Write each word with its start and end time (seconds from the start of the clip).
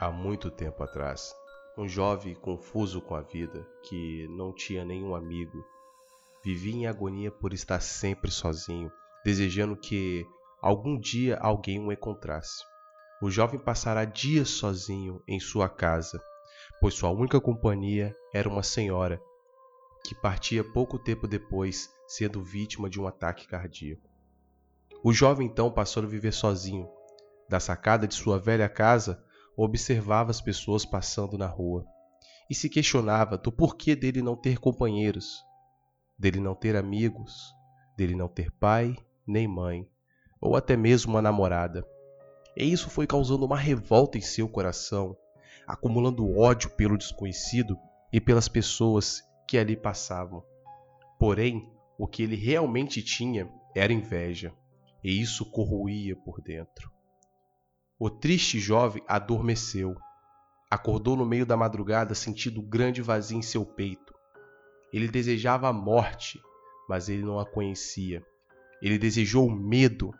Há 0.00 0.12
muito 0.12 0.48
tempo 0.48 0.80
atrás, 0.84 1.34
um 1.76 1.88
jovem 1.88 2.32
confuso 2.32 3.00
com 3.00 3.16
a 3.16 3.20
vida, 3.20 3.66
que 3.82 4.28
não 4.28 4.54
tinha 4.54 4.84
nenhum 4.84 5.12
amigo, 5.12 5.66
vivia 6.44 6.72
em 6.72 6.86
agonia 6.86 7.32
por 7.32 7.52
estar 7.52 7.80
sempre 7.80 8.30
sozinho, 8.30 8.92
desejando 9.24 9.76
que 9.76 10.24
algum 10.62 10.96
dia 10.96 11.36
alguém 11.40 11.80
o 11.80 11.90
encontrasse. 11.90 12.62
O 13.20 13.28
jovem 13.28 13.58
passará 13.58 14.04
dias 14.04 14.50
sozinho 14.50 15.20
em 15.26 15.40
sua 15.40 15.68
casa, 15.68 16.22
pois 16.80 16.94
sua 16.94 17.10
única 17.10 17.40
companhia 17.40 18.14
era 18.32 18.48
uma 18.48 18.62
senhora 18.62 19.20
que 20.04 20.14
partia 20.14 20.62
pouco 20.62 20.96
tempo 20.96 21.26
depois, 21.26 21.90
sendo 22.06 22.40
vítima 22.40 22.88
de 22.88 23.00
um 23.00 23.06
ataque 23.08 23.48
cardíaco. 23.48 24.08
O 25.02 25.12
jovem 25.12 25.48
então 25.48 25.72
passou 25.72 26.04
a 26.04 26.06
viver 26.06 26.32
sozinho. 26.32 26.88
Da 27.48 27.58
sacada 27.58 28.06
de 28.06 28.14
sua 28.14 28.38
velha 28.38 28.68
casa, 28.68 29.24
observava 29.64 30.30
as 30.30 30.40
pessoas 30.40 30.84
passando 30.84 31.36
na 31.36 31.46
rua 31.46 31.84
e 32.48 32.54
se 32.54 32.68
questionava 32.68 33.36
do 33.36 33.50
porquê 33.50 33.96
dele 33.96 34.22
não 34.22 34.36
ter 34.36 34.58
companheiros, 34.58 35.44
dele 36.18 36.40
não 36.40 36.54
ter 36.54 36.76
amigos, 36.76 37.52
dele 37.96 38.14
não 38.14 38.28
ter 38.28 38.50
pai 38.52 38.96
nem 39.26 39.46
mãe, 39.46 39.86
ou 40.40 40.56
até 40.56 40.76
mesmo 40.76 41.12
uma 41.12 41.20
namorada. 41.20 41.86
E 42.56 42.64
isso 42.64 42.88
foi 42.88 43.06
causando 43.06 43.44
uma 43.44 43.56
revolta 43.56 44.16
em 44.16 44.22
seu 44.22 44.48
coração, 44.48 45.16
acumulando 45.66 46.38
ódio 46.38 46.70
pelo 46.70 46.96
desconhecido 46.96 47.76
e 48.12 48.20
pelas 48.20 48.48
pessoas 48.48 49.22
que 49.46 49.58
ali 49.58 49.76
passavam. 49.76 50.42
Porém, 51.18 51.70
o 51.98 52.06
que 52.06 52.22
ele 52.22 52.36
realmente 52.36 53.02
tinha 53.02 53.50
era 53.74 53.92
inveja, 53.92 54.54
e 55.02 55.20
isso 55.20 55.44
corroía 55.50 56.16
por 56.16 56.40
dentro. 56.40 56.97
O 58.00 58.08
triste 58.08 58.60
jovem 58.60 59.02
adormeceu. 59.08 59.96
Acordou 60.70 61.16
no 61.16 61.26
meio 61.26 61.44
da 61.44 61.56
madrugada 61.56 62.14
sentindo 62.14 62.62
grande 62.62 63.02
vazio 63.02 63.38
em 63.38 63.42
seu 63.42 63.66
peito. 63.66 64.14
Ele 64.92 65.08
desejava 65.08 65.68
a 65.68 65.72
morte, 65.72 66.40
mas 66.88 67.08
ele 67.08 67.24
não 67.24 67.40
a 67.40 67.44
conhecia. 67.44 68.24
Ele 68.80 68.98
desejou 68.98 69.48
o 69.48 69.50
medo, 69.50 70.14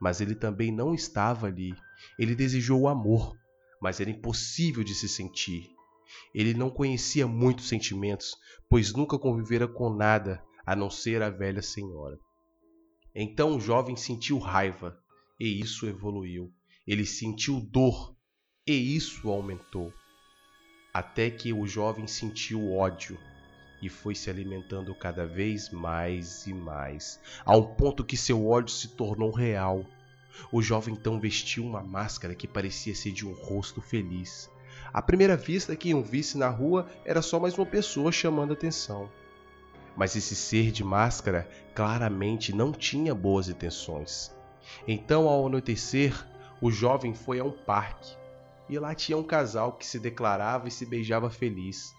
mas 0.00 0.20
ele 0.20 0.36
também 0.36 0.70
não 0.70 0.94
estava 0.94 1.48
ali. 1.48 1.74
Ele 2.16 2.36
desejou 2.36 2.82
o 2.82 2.88
amor, 2.88 3.36
mas 3.80 3.98
era 3.98 4.10
impossível 4.10 4.84
de 4.84 4.94
se 4.94 5.08
sentir. 5.08 5.68
Ele 6.32 6.54
não 6.54 6.70
conhecia 6.70 7.26
muitos 7.26 7.68
sentimentos, 7.68 8.36
pois 8.68 8.92
nunca 8.92 9.18
convivera 9.18 9.66
com 9.66 9.92
nada 9.92 10.40
a 10.64 10.76
não 10.76 10.88
ser 10.88 11.20
a 11.20 11.30
velha 11.30 11.62
senhora. 11.62 12.16
Então 13.12 13.56
o 13.56 13.60
jovem 13.60 13.96
sentiu 13.96 14.38
raiva, 14.38 14.96
e 15.40 15.60
isso 15.60 15.84
evoluiu. 15.86 16.52
Ele 16.86 17.06
sentiu 17.06 17.60
dor 17.60 18.14
e 18.66 18.96
isso 18.96 19.30
aumentou. 19.30 19.92
Até 20.92 21.30
que 21.30 21.52
o 21.52 21.66
jovem 21.66 22.06
sentiu 22.06 22.72
ódio 22.74 23.18
e 23.80 23.88
foi 23.88 24.14
se 24.14 24.30
alimentando 24.30 24.94
cada 24.94 25.26
vez 25.26 25.70
mais 25.70 26.46
e 26.46 26.54
mais, 26.54 27.20
a 27.44 27.56
um 27.56 27.74
ponto 27.74 28.04
que 28.04 28.16
seu 28.16 28.46
ódio 28.46 28.74
se 28.74 28.88
tornou 28.88 29.30
real. 29.30 29.84
O 30.52 30.62
jovem 30.62 30.94
então 30.94 31.18
vestiu 31.20 31.64
uma 31.64 31.82
máscara 31.82 32.34
que 32.34 32.48
parecia 32.48 32.94
ser 32.94 33.12
de 33.12 33.26
um 33.26 33.32
rosto 33.32 33.80
feliz. 33.80 34.50
À 34.92 35.02
primeira 35.02 35.36
vista, 35.36 35.76
quem 35.76 35.94
o 35.94 36.02
visse 36.02 36.38
na 36.38 36.48
rua 36.48 36.88
era 37.04 37.22
só 37.22 37.40
mais 37.40 37.56
uma 37.56 37.66
pessoa 37.66 38.12
chamando 38.12 38.52
atenção. 38.52 39.10
Mas 39.96 40.16
esse 40.16 40.34
ser 40.34 40.70
de 40.70 40.84
máscara 40.84 41.48
claramente 41.74 42.54
não 42.54 42.72
tinha 42.72 43.14
boas 43.14 43.48
intenções. 43.48 44.34
Então, 44.88 45.28
ao 45.28 45.46
anoitecer, 45.46 46.26
o 46.60 46.70
jovem 46.70 47.14
foi 47.14 47.40
a 47.40 47.44
um 47.44 47.50
parque 47.50 48.16
e 48.68 48.78
lá 48.78 48.94
tinha 48.94 49.18
um 49.18 49.22
casal 49.22 49.72
que 49.72 49.86
se 49.86 49.98
declarava 49.98 50.68
e 50.68 50.70
se 50.70 50.86
beijava 50.86 51.30
feliz. 51.30 51.94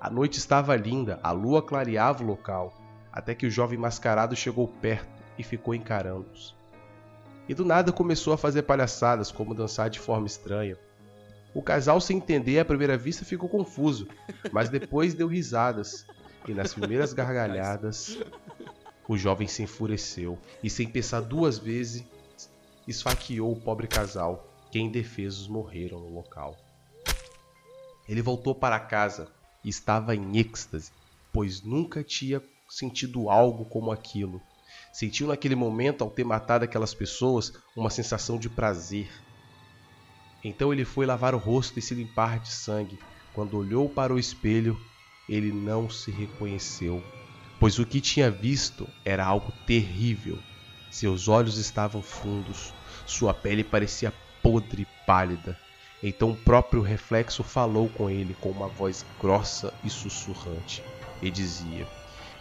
A 0.00 0.10
noite 0.10 0.38
estava 0.38 0.76
linda, 0.76 1.18
a 1.22 1.30
lua 1.30 1.62
clareava 1.62 2.22
o 2.22 2.26
local, 2.26 2.72
até 3.12 3.34
que 3.34 3.46
o 3.46 3.50
jovem 3.50 3.78
mascarado 3.78 4.34
chegou 4.34 4.66
perto 4.66 5.22
e 5.38 5.42
ficou 5.42 5.74
encarando-os. 5.74 6.56
E 7.48 7.54
do 7.54 7.64
nada 7.64 7.92
começou 7.92 8.32
a 8.32 8.38
fazer 8.38 8.62
palhaçadas, 8.62 9.32
como 9.32 9.54
dançar 9.54 9.88
de 9.88 9.98
forma 9.98 10.26
estranha. 10.26 10.76
O 11.54 11.62
casal, 11.62 12.00
sem 12.00 12.18
entender 12.18 12.58
à 12.58 12.64
primeira 12.64 12.96
vista, 12.96 13.24
ficou 13.24 13.48
confuso, 13.48 14.06
mas 14.52 14.68
depois 14.68 15.14
deu 15.14 15.26
risadas. 15.26 16.06
E 16.46 16.52
nas 16.52 16.74
primeiras 16.74 17.12
gargalhadas, 17.12 18.18
o 19.08 19.16
jovem 19.16 19.48
se 19.48 19.62
enfureceu 19.62 20.38
e, 20.62 20.68
sem 20.68 20.86
pensar 20.86 21.20
duas 21.20 21.58
vezes, 21.58 22.04
esfaqueou 22.88 23.52
o 23.52 23.60
pobre 23.60 23.86
casal, 23.86 24.44
que 24.72 24.78
indefesos 24.78 25.46
morreram 25.46 26.00
no 26.00 26.12
local. 26.12 26.56
Ele 28.08 28.22
voltou 28.22 28.54
para 28.54 28.80
casa 28.80 29.28
e 29.62 29.68
estava 29.68 30.16
em 30.16 30.38
êxtase, 30.38 30.90
pois 31.32 31.62
nunca 31.62 32.02
tinha 32.02 32.42
sentido 32.68 33.28
algo 33.28 33.66
como 33.66 33.92
aquilo. 33.92 34.40
Sentiu 34.92 35.26
naquele 35.26 35.54
momento, 35.54 36.02
ao 36.02 36.10
ter 36.10 36.24
matado 36.24 36.64
aquelas 36.64 36.94
pessoas, 36.94 37.52
uma 37.76 37.90
sensação 37.90 38.38
de 38.38 38.48
prazer. 38.48 39.10
Então 40.42 40.72
ele 40.72 40.84
foi 40.84 41.04
lavar 41.04 41.34
o 41.34 41.38
rosto 41.38 41.78
e 41.78 41.82
se 41.82 41.94
limpar 41.94 42.40
de 42.40 42.50
sangue. 42.50 42.98
Quando 43.34 43.58
olhou 43.58 43.88
para 43.88 44.14
o 44.14 44.18
espelho, 44.18 44.80
ele 45.28 45.52
não 45.52 45.90
se 45.90 46.10
reconheceu, 46.10 47.04
pois 47.60 47.78
o 47.78 47.84
que 47.84 48.00
tinha 48.00 48.30
visto 48.30 48.88
era 49.04 49.24
algo 49.24 49.52
terrível. 49.66 50.38
Seus 50.90 51.28
olhos 51.28 51.58
estavam 51.58 52.02
fundos, 52.02 52.72
sua 53.06 53.34
pele 53.34 53.62
parecia 53.62 54.12
podre 54.42 54.82
e 54.82 55.06
pálida. 55.06 55.58
Então 56.02 56.30
o 56.30 56.36
próprio 56.36 56.80
reflexo 56.80 57.42
falou 57.42 57.88
com 57.88 58.08
ele 58.08 58.34
com 58.40 58.50
uma 58.50 58.68
voz 58.68 59.04
grossa 59.20 59.72
e 59.84 59.90
sussurrante, 59.90 60.82
e 61.20 61.30
dizia: 61.30 61.86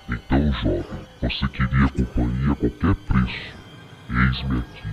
Então, 0.07 0.51
jovem, 0.53 1.05
você 1.21 1.47
queria 1.49 1.89
companhia 1.89 2.51
a 2.51 2.55
qualquer 2.55 2.95
preço. 2.95 3.57
Eis-me 4.09 4.59
aqui. 4.59 4.87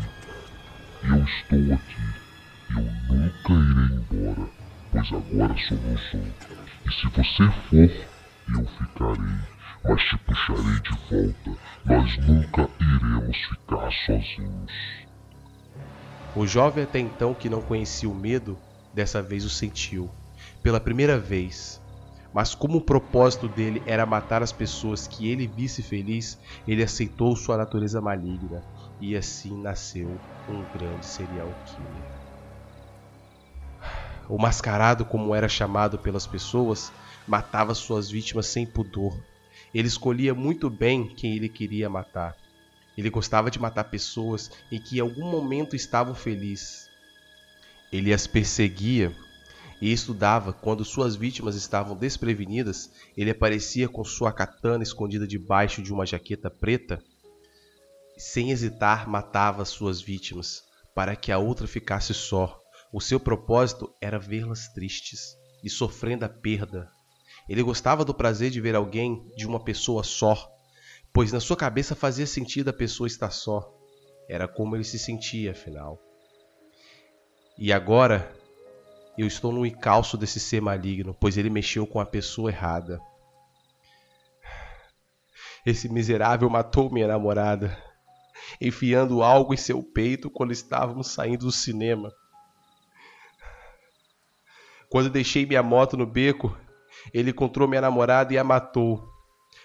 Eu 1.05 1.25
estou 1.25 1.75
aqui. 1.75 2.25
Eu 2.71 2.83
nunca 3.09 3.53
irei 3.53 3.99
embora, 3.99 4.49
pois 4.91 5.13
agora 5.13 5.55
somos 5.69 6.15
um. 6.15 6.33
E 6.87 6.93
se 6.93 7.07
você 7.09 7.51
for, 7.69 8.14
eu 8.49 8.67
ficarei, 8.67 9.39
mas 9.85 10.03
te 10.03 10.19
puxarei 10.19 10.81
de 10.81 10.91
volta. 11.11 11.61
Nós 11.85 12.17
nunca 12.27 12.69
iremos 12.81 13.37
ficar 13.37 13.91
sozinhos. 14.07 14.73
O 16.35 16.47
jovem 16.47 16.85
até 16.85 16.99
então 16.99 17.35
que 17.35 17.49
não 17.49 17.63
conhecia 17.63 18.09
o 18.09 18.15
medo, 18.15 18.59
dessa 18.93 19.23
vez 19.23 19.45
o 19.45 19.51
sentiu, 19.51 20.11
pela 20.63 20.81
primeira 20.81 21.19
vez. 21.19 21.81
Mas 22.33 22.55
como 22.55 22.79
o 22.79 22.85
propósito 22.85 23.49
dele 23.49 23.83
era 23.87 24.05
matar 24.05 24.43
as 24.43 24.53
pessoas 24.53 25.07
que 25.07 25.31
ele 25.31 25.47
visse 25.47 25.83
feliz, 25.83 26.37
ele 26.67 26.83
aceitou 26.83 27.37
sua 27.37 27.57
natureza 27.57 28.01
maligna 28.01 28.65
e 29.01 29.17
assim 29.17 29.57
nasceu 29.63 30.21
um 30.49 30.65
grande 30.65 31.07
serial 31.07 31.55
killer. 31.65 32.05
O 34.29 34.39
mascarado, 34.39 35.05
como 35.05 35.35
era 35.35 35.49
chamado 35.49 35.99
pelas 35.99 36.27
pessoas, 36.27 36.91
matava 37.27 37.75
suas 37.75 38.11
vítimas 38.11 38.47
sem 38.47 38.67
pudor. 38.67 39.19
Ele 39.73 39.89
escolhia 39.89 40.35
muito 40.35 40.71
bem 40.71 41.09
quem 41.09 41.37
ele 41.37 41.49
queria 41.49 41.91
matar. 41.91 42.37
Ele 42.97 43.11
gostava 43.11 43.51
de 43.51 43.59
matar 43.59 43.85
pessoas 43.85 44.51
em 44.71 44.81
que 44.81 44.99
em 44.99 45.01
algum 45.01 45.29
momento 45.29 45.75
estavam 45.75 46.15
felizes. 46.15 46.89
Ele 47.93 48.13
as 48.13 48.27
perseguia 48.27 49.15
e 49.81 49.93
estudava 49.93 50.53
quando 50.53 50.85
suas 50.85 51.17
vítimas 51.17 51.57
estavam 51.57 51.97
desprevenidas. 51.97 52.91
Ele 53.17 53.31
aparecia 53.31 53.89
com 53.89 54.05
sua 54.05 54.33
katana 54.33 54.83
escondida 54.83 55.27
debaixo 55.27 55.83
de 55.83 55.93
uma 55.93 56.07
jaqueta 56.07 56.51
preta. 56.51 57.03
Sem 58.17 58.51
hesitar, 58.51 59.09
matava 59.09 59.65
suas 59.65 60.01
vítimas 60.01 60.63
para 60.95 61.17
que 61.17 61.33
a 61.33 61.39
outra 61.39 61.67
ficasse 61.67 62.15
só. 62.15 62.61
O 62.93 63.01
seu 63.01 63.19
propósito 63.19 63.93
era 64.01 64.21
vê-las 64.21 64.69
tristes 64.69 65.37
e 65.65 65.69
sofrendo 65.69 66.25
a 66.25 66.29
perda. 66.29 66.89
Ele 67.49 67.63
gostava 67.63 68.05
do 68.05 68.15
prazer 68.15 68.51
de 68.51 68.61
ver 68.61 68.75
alguém 68.75 69.31
de 69.37 69.47
uma 69.47 69.63
pessoa 69.63 70.03
só, 70.03 70.51
pois 71.13 71.33
na 71.33 71.41
sua 71.41 71.57
cabeça 71.57 71.95
fazia 71.95 72.27
sentido 72.27 72.71
a 72.71 72.73
pessoa 72.73 73.07
estar 73.07 73.31
só. 73.31 73.73
Era 74.29 74.49
como 74.49 74.75
ele 74.75 74.85
se 74.85 74.99
sentia, 74.99 75.51
afinal. 75.51 76.01
E 77.59 77.73
agora 77.73 78.35
eu 79.17 79.27
estou 79.27 79.53
no 79.53 79.65
encalço 79.65 80.17
desse 80.17 80.41
ser 80.41 80.61
maligno, 80.61 81.15
pois 81.15 81.37
ele 81.37 81.51
mexeu 81.51 81.87
com 81.87 82.01
a 82.01 82.07
pessoa 82.07 82.51
errada. 82.51 83.01
Esse 85.65 85.89
miserável 85.89 86.51
matou 86.51 86.91
minha 86.91 87.07
namorada, 87.07 87.77
enfiando 88.61 89.23
algo 89.23 89.55
em 89.55 89.57
seu 89.57 89.83
peito 89.83 90.29
quando 90.29 90.53
estávamos 90.53 91.09
saindo 91.09 91.47
do 91.47 91.53
cinema. 91.53 92.13
Quando 94.91 95.11
deixei 95.11 95.47
minha 95.47 95.63
moto 95.63 95.97
no 95.97 96.07
beco, 96.07 96.57
ele 97.13 97.31
encontrou 97.31 97.69
minha 97.69 97.81
namorada 97.81 98.33
e 98.33 98.39
a 98.39 98.45
matou. 98.45 99.07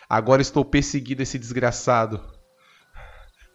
Agora 0.09 0.41
estou 0.41 0.65
perseguindo 0.65 1.21
esse 1.21 1.37
desgraçado. 1.37 2.19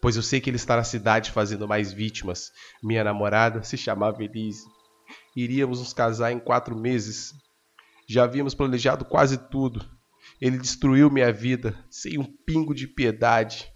Pois 0.00 0.16
eu 0.16 0.22
sei 0.22 0.40
que 0.40 0.50
ele 0.50 0.56
está 0.56 0.76
na 0.76 0.84
cidade 0.84 1.30
fazendo 1.30 1.66
mais 1.66 1.92
vítimas. 1.92 2.52
Minha 2.82 3.02
namorada 3.02 3.62
se 3.62 3.76
chamava 3.76 4.22
Elise. 4.22 4.64
iríamos 5.34 5.80
nos 5.80 5.92
casar 5.92 6.30
em 6.30 6.38
quatro 6.38 6.76
meses. 6.76 7.32
Já 8.06 8.24
havíamos 8.24 8.54
planejado 8.54 9.04
quase 9.04 9.38
tudo. 9.38 9.84
Ele 10.40 10.58
destruiu 10.58 11.10
minha 11.10 11.32
vida 11.32 11.74
sem 11.90 12.18
um 12.18 12.24
pingo 12.24 12.74
de 12.74 12.86
piedade. 12.86 13.72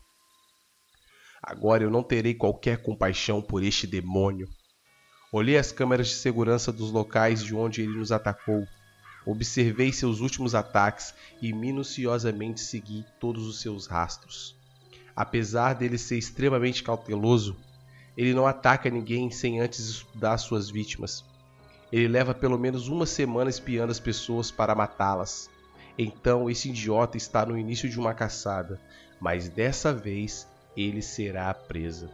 Agora 1.43 1.83
eu 1.83 1.91
não 1.91 2.03
terei 2.03 2.35
qualquer 2.35 2.83
compaixão 2.83 3.41
por 3.41 3.63
este 3.63 3.87
demônio. 3.87 4.49
Olhei 5.33 5.57
as 5.57 5.73
câmeras 5.73 6.09
de 6.09 6.15
segurança 6.15 6.73
dos 6.73 6.91
locais 6.91 7.43
de 7.43 7.55
onde 7.55 7.83
ele 7.83 7.97
nos 7.97 8.13
atacou. 8.13 8.67
Observei 9.31 9.93
seus 9.93 10.21
últimos 10.21 10.55
ataques 10.55 11.13
e 11.43 11.53
minuciosamente 11.53 12.63
segui 12.63 13.05
todos 13.21 13.47
os 13.47 13.61
seus 13.61 13.87
rastros. 13.87 14.57
Apesar 15.15 15.75
dele 15.75 15.99
ser 15.99 16.17
extremamente 16.17 16.83
cauteloso, 16.83 17.55
ele 18.17 18.33
não 18.33 18.47
ataca 18.47 18.89
ninguém 18.89 19.31
sem 19.31 19.61
antes 19.61 19.81
estudar 19.81 20.39
suas 20.39 20.71
vítimas. 20.71 21.27
Ele 21.93 22.09
leva 22.09 22.33
pelo 22.33 22.59
menos 22.59 22.89
uma 22.89 23.05
semana 23.05 23.51
espiando 23.51 23.93
as 23.93 24.01
pessoas 24.01 24.51
para 24.51 24.75
matá-las. 24.75 25.51
Então 25.99 26.49
esse 26.49 26.71
idiota 26.71 27.19
está 27.19 27.45
no 27.45 27.59
início 27.59 27.87
de 27.87 28.01
uma 28.01 28.15
caçada, 28.15 28.81
mas 29.21 29.47
dessa 29.47 29.93
vez 29.93 30.49
ele 30.75 31.03
será 31.03 31.51
a 31.51 31.55
presa. 31.55 32.11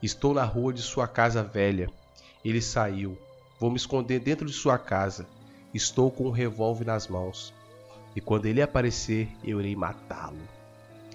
Estou 0.00 0.32
na 0.32 0.44
rua 0.44 0.72
de 0.72 0.80
sua 0.80 1.08
casa 1.08 1.42
velha. 1.42 1.90
Ele 2.44 2.62
saiu. 2.62 3.18
Vou 3.58 3.68
me 3.68 3.76
esconder 3.76 4.20
dentro 4.20 4.46
de 4.46 4.52
sua 4.52 4.78
casa. 4.78 5.26
Estou 5.78 6.10
com 6.10 6.26
um 6.26 6.32
revólver 6.32 6.84
nas 6.84 7.06
mãos. 7.06 7.54
E 8.16 8.20
quando 8.20 8.46
ele 8.46 8.60
aparecer, 8.60 9.28
eu 9.44 9.60
irei 9.60 9.76
matá-lo. 9.76 10.40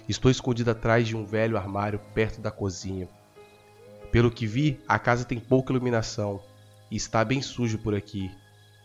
Estou 0.08 0.30
escondido 0.30 0.70
atrás 0.70 1.06
de 1.06 1.14
um 1.14 1.22
velho 1.22 1.58
armário 1.58 2.00
perto 2.14 2.40
da 2.40 2.50
cozinha. 2.50 3.06
Pelo 4.10 4.30
que 4.30 4.46
vi, 4.46 4.80
a 4.88 4.98
casa 4.98 5.26
tem 5.26 5.38
pouca 5.38 5.70
iluminação 5.70 6.40
e 6.90 6.96
está 6.96 7.22
bem 7.22 7.42
sujo 7.42 7.76
por 7.76 7.94
aqui. 7.94 8.30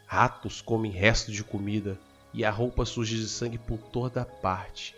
Ratos 0.06 0.60
comem 0.60 0.92
restos 0.92 1.34
de 1.34 1.46
comida 1.46 1.98
e 2.34 2.44
a 2.44 2.52
roupa 2.52 2.84
suja 2.84 3.16
de 3.16 3.30
sangue 3.30 3.58
por 3.58 3.78
toda 3.78 4.26
parte. 4.26 4.94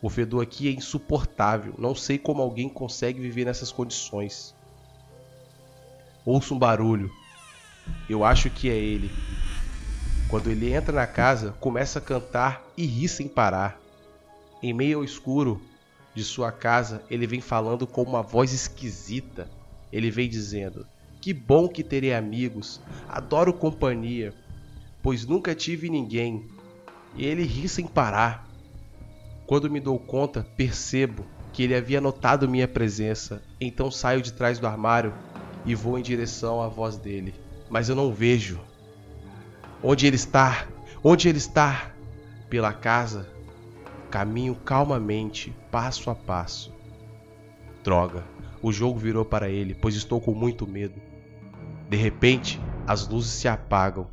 O 0.00 0.08
fedor 0.08 0.42
aqui 0.42 0.68
é 0.68 0.72
insuportável. 0.72 1.74
Não 1.76 1.94
sei 1.94 2.16
como 2.16 2.40
alguém 2.40 2.70
consegue 2.70 3.20
viver 3.20 3.44
nessas 3.44 3.70
condições. 3.70 4.54
Ouço 6.24 6.54
um 6.54 6.58
barulho. 6.58 7.10
Eu 8.08 8.24
acho 8.24 8.48
que 8.48 8.70
é 8.70 8.74
ele. 8.74 9.10
Quando 10.28 10.50
ele 10.50 10.70
entra 10.70 10.94
na 10.94 11.06
casa, 11.06 11.52
começa 11.58 11.98
a 11.98 12.02
cantar 12.02 12.62
e 12.76 12.84
ri 12.84 13.08
sem 13.08 13.26
parar. 13.26 13.80
Em 14.62 14.74
meio 14.74 14.98
ao 14.98 15.04
escuro 15.04 15.58
de 16.14 16.22
sua 16.22 16.52
casa, 16.52 17.02
ele 17.10 17.26
vem 17.26 17.40
falando 17.40 17.86
com 17.86 18.02
uma 18.02 18.22
voz 18.22 18.52
esquisita. 18.52 19.48
Ele 19.90 20.10
vem 20.10 20.28
dizendo: 20.28 20.86
Que 21.18 21.32
bom 21.32 21.66
que 21.66 21.82
terei 21.82 22.12
amigos, 22.12 22.78
adoro 23.08 23.54
companhia, 23.54 24.34
pois 25.02 25.24
nunca 25.24 25.54
tive 25.54 25.88
ninguém. 25.88 26.46
E 27.16 27.24
ele 27.24 27.44
ri 27.44 27.66
sem 27.66 27.86
parar. 27.86 28.46
Quando 29.46 29.70
me 29.70 29.80
dou 29.80 29.98
conta, 29.98 30.46
percebo 30.58 31.24
que 31.54 31.62
ele 31.62 31.74
havia 31.74 32.02
notado 32.02 32.46
minha 32.46 32.68
presença, 32.68 33.42
então 33.58 33.90
saio 33.90 34.20
de 34.20 34.34
trás 34.34 34.58
do 34.58 34.66
armário 34.66 35.14
e 35.64 35.74
vou 35.74 35.98
em 35.98 36.02
direção 36.02 36.60
à 36.60 36.68
voz 36.68 36.98
dele. 36.98 37.34
Mas 37.70 37.88
eu 37.88 37.96
não 37.96 38.12
vejo. 38.12 38.60
Onde 39.82 40.06
ele 40.06 40.16
está? 40.16 40.66
Onde 41.04 41.28
ele 41.28 41.38
está? 41.38 41.94
Pela 42.50 42.72
casa, 42.72 43.32
caminho 44.10 44.56
calmamente, 44.56 45.54
passo 45.70 46.10
a 46.10 46.14
passo. 46.16 46.74
Droga, 47.84 48.24
o 48.60 48.72
jogo 48.72 48.98
virou 48.98 49.24
para 49.24 49.48
ele, 49.48 49.74
pois 49.74 49.94
estou 49.94 50.20
com 50.20 50.34
muito 50.34 50.66
medo. 50.66 51.00
De 51.88 51.96
repente, 51.96 52.60
as 52.86 53.06
luzes 53.06 53.30
se 53.30 53.46
apagam. 53.46 54.10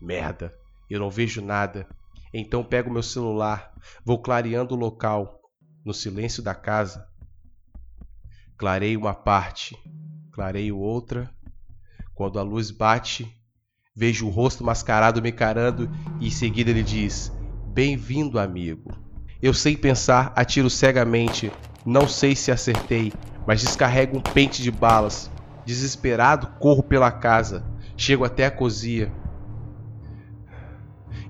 Merda, 0.00 0.56
eu 0.88 0.98
não 0.98 1.10
vejo 1.10 1.42
nada. 1.42 1.86
Então 2.32 2.64
pego 2.64 2.90
meu 2.90 3.02
celular, 3.02 3.74
vou 4.02 4.18
clareando 4.22 4.74
o 4.74 4.78
local, 4.78 5.42
no 5.84 5.92
silêncio 5.92 6.42
da 6.42 6.54
casa. 6.54 7.06
Clareio 8.56 9.00
uma 9.00 9.14
parte, 9.14 9.76
clareio 10.32 10.78
outra. 10.78 11.30
Quando 12.14 12.38
a 12.38 12.42
luz 12.42 12.70
bate, 12.70 13.39
vejo 13.94 14.26
o 14.26 14.30
rosto 14.30 14.64
mascarado 14.64 15.20
me 15.20 15.30
encarando 15.30 15.90
e 16.20 16.28
em 16.28 16.30
seguida 16.30 16.70
ele 16.70 16.82
diz: 16.82 17.32
Bem-vindo, 17.66 18.38
amigo. 18.38 18.94
Eu 19.42 19.54
sei 19.54 19.76
pensar, 19.76 20.32
atiro 20.36 20.68
cegamente. 20.68 21.50
Não 21.84 22.06
sei 22.06 22.36
se 22.36 22.52
acertei, 22.52 23.12
mas 23.46 23.60
descarrego 23.60 24.18
um 24.18 24.20
pente 24.20 24.62
de 24.62 24.70
balas. 24.70 25.30
Desesperado, 25.64 26.48
corro 26.58 26.82
pela 26.82 27.10
casa. 27.10 27.64
Chego 27.96 28.24
até 28.24 28.46
a 28.46 28.50
cozinha. 28.50 29.12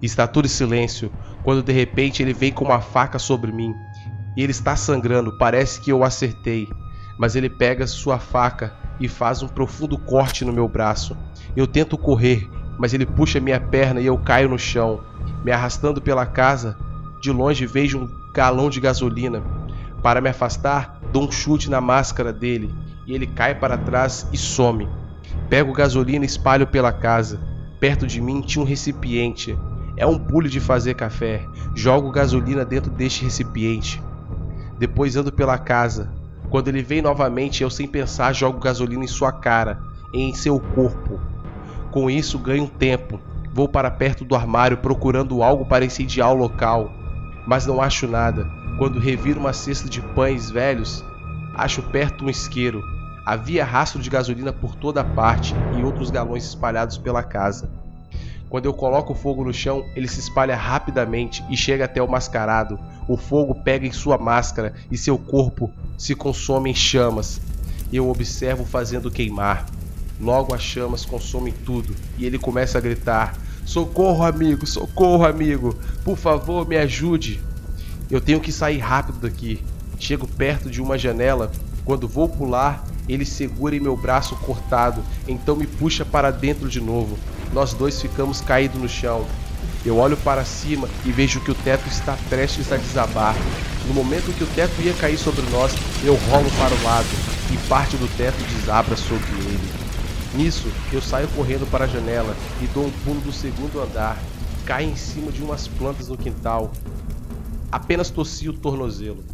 Está 0.03 0.27
tudo 0.27 0.47
em 0.47 0.49
silêncio, 0.49 1.12
quando 1.45 1.62
de 1.62 1.73
repente 1.73 2.23
ele 2.23 2.33
vem 2.33 2.53
com 2.53 2.65
uma 2.65 2.81
faca 2.81 3.19
sobre 3.19 3.53
mim. 3.53 3.75
E 4.37 4.43
ele 4.43 4.53
está 4.53 4.75
sangrando, 4.75 5.37
parece 5.39 5.81
que 5.81 5.93
eu 5.93 6.03
acertei. 6.03 6.67
Mas 7.20 7.37
ele 7.37 7.50
pega 7.50 7.87
sua 7.87 8.19
faca 8.19 8.72
e 8.99 9.06
faz 9.06 9.43
um 9.43 9.46
profundo 9.46 9.99
corte 9.99 10.43
no 10.43 10.55
meu 10.55 10.67
braço. 10.67 11.14
Eu 11.55 11.67
tento 11.67 11.99
correr, 11.99 12.49
mas 12.78 12.94
ele 12.94 13.05
puxa 13.05 13.38
minha 13.38 13.61
perna 13.61 14.00
e 14.00 14.06
eu 14.06 14.17
caio 14.17 14.49
no 14.49 14.58
chão. 14.58 15.02
Me 15.44 15.52
arrastando 15.52 16.00
pela 16.00 16.25
casa, 16.25 16.78
de 17.20 17.31
longe 17.31 17.67
vejo 17.67 17.99
um 17.99 18.08
galão 18.32 18.70
de 18.70 18.81
gasolina. 18.81 19.43
Para 20.02 20.22
me 20.22 20.31
afastar, 20.31 20.99
dou 21.12 21.28
um 21.28 21.31
chute 21.31 21.69
na 21.69 21.78
máscara 21.78 22.32
dele 22.32 22.75
e 23.06 23.14
ele 23.14 23.26
cai 23.26 23.55
para 23.55 23.76
trás 23.76 24.26
e 24.32 24.38
some. 24.38 24.88
Pego 25.50 25.75
gasolina 25.75 26.25
e 26.25 26.26
espalho 26.26 26.66
pela 26.66 26.90
casa. 26.90 27.38
Perto 27.78 28.06
de 28.06 28.19
mim 28.19 28.40
tinha 28.40 28.62
um 28.62 28.66
recipiente. 28.66 29.58
É 29.94 30.06
um 30.06 30.19
pulo 30.19 30.49
de 30.49 30.58
fazer 30.58 30.94
café. 30.94 31.44
Jogo 31.75 32.11
gasolina 32.11 32.64
dentro 32.64 32.90
deste 32.90 33.25
recipiente. 33.25 34.02
Depois 34.78 35.16
ando 35.16 35.31
pela 35.31 35.58
casa. 35.58 36.19
Quando 36.50 36.67
ele 36.67 36.82
vem 36.82 37.00
novamente, 37.00 37.62
eu 37.62 37.70
sem 37.70 37.87
pensar 37.87 38.32
jogo 38.32 38.58
gasolina 38.58 39.05
em 39.05 39.08
sua 39.08 39.31
cara, 39.31 39.81
em 40.12 40.35
seu 40.35 40.58
corpo. 40.58 41.20
Com 41.93 42.11
isso 42.11 42.38
ganho 42.38 42.69
tempo. 42.69 43.20
Vou 43.52 43.69
para 43.69 43.91
perto 43.91 44.25
do 44.25 44.35
armário 44.35 44.76
procurando 44.79 45.43
algo 45.43 45.64
para 45.64 45.85
incendiar 45.85 46.31
o 46.32 46.37
local, 46.37 46.93
mas 47.47 47.67
não 47.67 47.81
acho 47.81 48.06
nada. 48.06 48.50
Quando 48.79 48.99
reviro 48.99 49.41
uma 49.41 49.52
cesta 49.52 49.88
de 49.88 50.00
pães 50.00 50.50
velhos, 50.50 51.04
acho 51.54 51.83
perto 51.83 52.25
um 52.25 52.30
isqueiro. 52.30 52.83
Havia 53.25 53.64
rastro 53.64 54.02
de 54.02 54.11
gasolina 54.11 54.52
por 54.52 54.75
toda 54.75 55.04
parte 55.04 55.54
e 55.76 55.85
outros 55.85 56.11
galões 56.11 56.45
espalhados 56.45 56.99
pela 56.99 57.23
casa. 57.23 57.79
Quando 58.50 58.66
eu 58.66 58.75
coloco 58.75 59.12
o 59.12 59.16
fogo 59.16 59.45
no 59.45 59.54
chão, 59.54 59.87
ele 59.95 60.09
se 60.09 60.19
espalha 60.19 60.57
rapidamente 60.57 61.45
e 61.49 61.57
chega 61.57 61.85
até 61.85 62.02
o 62.02 62.11
mascarado. 62.11 62.80
O 63.07 63.16
fogo 63.16 63.54
pega 63.54 63.87
em 63.87 63.92
sua 63.92 64.19
máscara 64.19 64.75
e 64.90 64.99
seu 64.99 65.16
corpo 65.16 65.71
se 65.97 66.16
consome 66.16 66.69
em 66.69 66.75
chamas. 66.75 67.40
Eu 67.92 68.11
observo 68.11 68.64
fazendo 68.64 69.09
queimar. 69.09 69.66
Logo 70.21 70.52
as 70.52 70.62
chamas 70.62 71.04
consomem 71.04 71.54
tudo 71.64 71.95
e 72.19 72.26
ele 72.26 72.40
começa 72.40 72.76
a 72.76 72.80
gritar: 72.80 73.38
Socorro, 73.64 74.25
amigo, 74.25 74.66
socorro, 74.66 75.25
amigo, 75.25 75.78
por 76.04 76.19
favor, 76.19 76.66
me 76.66 76.76
ajude. 76.76 77.40
Eu 78.11 78.21
tenho 78.21 78.40
que 78.40 78.50
sair 78.50 78.78
rápido 78.78 79.21
daqui. 79.21 79.62
Chego 79.97 80.26
perto 80.26 80.69
de 80.69 80.83
uma 80.83 80.99
janela. 80.99 81.52
Quando 81.85 82.09
vou 82.09 82.28
pular, 82.28 82.85
ele 83.12 83.25
segura 83.25 83.75
em 83.75 83.81
meu 83.81 83.97
braço 83.97 84.37
cortado, 84.37 85.02
então 85.26 85.57
me 85.57 85.67
puxa 85.67 86.05
para 86.05 86.31
dentro 86.31 86.69
de 86.69 86.81
novo. 86.81 87.19
Nós 87.52 87.75
dois 87.75 88.00
ficamos 88.00 88.40
caídos 88.40 88.81
no 88.81 88.88
chão. 88.88 89.26
Eu 89.85 89.97
olho 89.97 90.17
para 90.19 90.45
cima 90.45 90.88
e 91.05 91.11
vejo 91.11 91.40
que 91.40 91.50
o 91.50 91.55
teto 91.55 91.88
está 91.88 92.17
prestes 92.29 92.71
a 92.71 92.76
desabar. 92.76 93.35
No 93.87 93.95
momento 93.95 94.35
que 94.37 94.45
o 94.45 94.47
teto 94.49 94.81
ia 94.83 94.93
cair 94.95 95.19
sobre 95.19 95.43
nós, 95.50 95.75
eu 96.05 96.14
rolo 96.14 96.50
para 96.59 96.75
o 96.75 96.83
lado 96.85 97.09
e 97.52 97.69
parte 97.69 97.97
do 97.97 98.07
teto 98.17 98.37
desabra 98.55 98.97
sobre 98.97 99.31
ele. 99.38 99.71
Nisso, 100.35 100.69
eu 100.93 101.02
saio 101.02 101.26
correndo 101.29 101.69
para 101.71 101.87
a 101.87 101.88
janela 101.88 102.37
e 102.62 102.67
dou 102.69 102.87
um 102.87 102.90
pulo 103.05 103.21
do 103.21 103.33
segundo 103.33 103.81
andar. 103.81 104.17
Caio 104.64 104.90
em 104.90 104.97
cima 104.97 105.33
de 105.33 105.43
umas 105.43 105.67
plantas 105.67 106.09
no 106.09 106.17
quintal. 106.17 106.71
Apenas 107.73 108.11
tossi 108.11 108.49
o 108.49 108.52
tornozelo. 108.52 109.25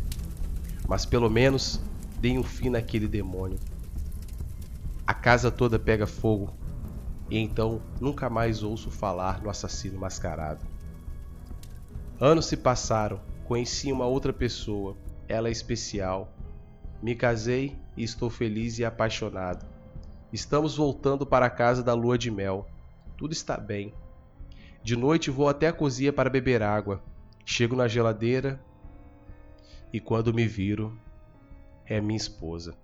Mas 0.89 1.05
pelo 1.05 1.29
menos 1.29 1.81
dei 2.19 2.39
um 2.39 2.43
fim 2.43 2.71
naquele 2.71 3.07
demônio. 3.07 3.59
A 5.07 5.15
casa 5.15 5.51
toda 5.51 5.79
pega 5.79 6.07
fogo 6.07 6.53
e 7.31 7.39
então 7.39 7.83
nunca 8.01 8.31
mais 8.31 8.63
ouço 8.63 8.91
falar 8.91 9.43
no 9.43 9.51
assassino 9.51 9.99
mascarado. 9.99 10.65
Anos 12.21 12.47
se 12.47 12.57
passaram, 12.57 13.21
conheci 13.45 13.93
uma 13.93 14.07
outra 14.07 14.33
pessoa, 14.33 14.97
ela 15.29 15.49
é 15.49 15.53
especial. 15.53 16.33
Me 17.03 17.15
casei 17.15 17.77
e 17.97 18.03
estou 18.03 18.31
feliz 18.31 18.79
e 18.79 18.85
apaixonado. 18.85 19.67
Estamos 20.33 20.77
voltando 20.77 21.27
para 21.27 21.47
a 21.47 21.51
casa 21.51 21.83
da 21.83 21.95
lua 21.95 22.17
de 22.17 22.31
mel. 22.31 22.67
Tudo 23.17 23.33
está 23.33 23.57
bem. 23.57 23.93
De 24.83 24.97
noite 24.97 25.31
vou 25.31 25.49
até 25.49 25.69
a 25.69 25.73
cozinha 25.73 26.13
para 26.13 26.31
beber 26.31 26.63
água. 26.63 27.03
Chego 27.45 27.77
na 27.77 27.87
geladeira 27.87 28.61
e 29.93 30.01
quando 30.01 30.35
me 30.35 30.47
viro, 30.47 30.99
é 31.87 32.01
minha 32.01 32.17
esposa. 32.17 32.75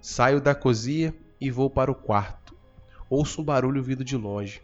Saio 0.00 0.40
da 0.40 0.54
cozinha 0.54 1.14
e 1.40 1.50
vou 1.50 1.68
para 1.68 1.90
o 1.90 1.94
quarto 1.94 2.44
ouço 3.14 3.40
um 3.40 3.44
barulho 3.44 3.82
vindo 3.82 4.04
de 4.04 4.16
longe. 4.16 4.60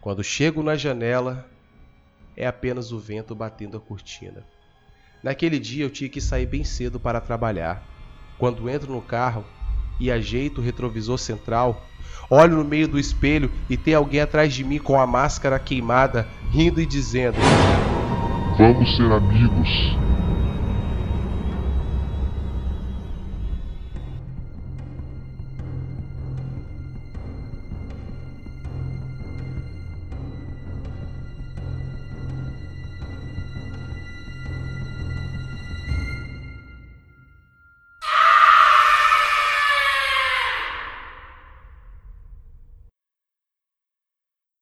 Quando 0.00 0.24
chego 0.24 0.62
na 0.62 0.76
janela, 0.76 1.46
é 2.36 2.46
apenas 2.46 2.90
o 2.92 2.98
vento 2.98 3.34
batendo 3.34 3.76
a 3.76 3.80
cortina. 3.80 4.44
Naquele 5.22 5.58
dia 5.58 5.84
eu 5.84 5.90
tinha 5.90 6.08
que 6.08 6.20
sair 6.20 6.46
bem 6.46 6.64
cedo 6.64 6.98
para 6.98 7.20
trabalhar. 7.20 7.82
Quando 8.38 8.68
entro 8.68 8.92
no 8.92 9.02
carro 9.02 9.44
e 9.98 10.10
ajeito 10.10 10.60
o 10.60 10.64
retrovisor 10.64 11.18
central, 11.18 11.84
olho 12.30 12.56
no 12.56 12.64
meio 12.64 12.88
do 12.88 12.98
espelho 12.98 13.52
e 13.68 13.76
tem 13.76 13.94
alguém 13.94 14.20
atrás 14.20 14.52
de 14.54 14.64
mim 14.64 14.78
com 14.78 14.98
a 14.98 15.06
máscara 15.06 15.58
queimada, 15.58 16.26
rindo 16.50 16.80
e 16.80 16.86
dizendo: 16.86 17.36
Vamos 18.56 18.96
ser 18.96 19.12
amigos. 19.12 20.09